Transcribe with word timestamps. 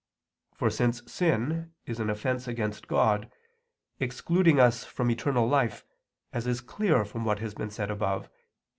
For 0.55 0.71
since 0.71 1.03
sin 1.05 1.73
is 1.85 1.99
an 1.99 2.09
offense 2.09 2.47
against 2.47 2.87
God, 2.87 3.31
excluding 3.99 4.59
us 4.59 4.83
from 4.83 5.11
eternal 5.11 5.47
life, 5.47 5.85
as 6.33 6.47
is 6.47 6.59
clear 6.59 7.05
from 7.05 7.23
what 7.23 7.37
has 7.37 7.53
been 7.53 7.69
said 7.69 7.91
above 7.91 8.23
(Q. 8.23 8.31